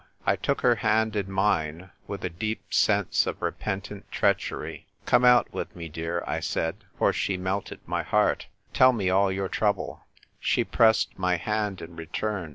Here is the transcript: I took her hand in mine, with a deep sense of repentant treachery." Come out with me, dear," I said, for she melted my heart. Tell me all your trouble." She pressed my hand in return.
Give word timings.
I 0.25 0.35
took 0.35 0.61
her 0.61 0.77
hand 0.77 1.15
in 1.15 1.31
mine, 1.31 1.91
with 2.07 2.25
a 2.25 2.29
deep 2.31 2.73
sense 2.73 3.27
of 3.27 3.39
repentant 3.39 4.11
treachery." 4.11 4.87
Come 5.05 5.23
out 5.23 5.53
with 5.53 5.75
me, 5.75 5.89
dear," 5.89 6.23
I 6.25 6.39
said, 6.39 6.77
for 6.97 7.13
she 7.13 7.37
melted 7.37 7.81
my 7.85 8.01
heart. 8.01 8.47
Tell 8.73 8.93
me 8.93 9.11
all 9.11 9.31
your 9.31 9.47
trouble." 9.47 10.03
She 10.39 10.63
pressed 10.63 11.19
my 11.19 11.35
hand 11.37 11.83
in 11.83 11.95
return. 11.95 12.49